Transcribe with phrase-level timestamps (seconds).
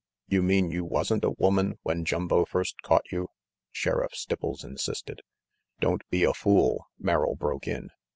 [0.27, 3.27] "You mean you wasn't a woman when Jumbo first caught you?"
[3.71, 5.21] Sheriff Stipples insisted.
[5.79, 7.91] "Don't be a fool," Merrill broke in.